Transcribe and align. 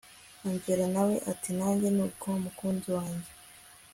angella 0.47 0.85
nawe 0.95 1.15
ati 1.31 1.49
nanjye 1.59 1.87
nuko 1.95 2.27
mukunzi 2.43 2.89
wanjye 2.97 3.29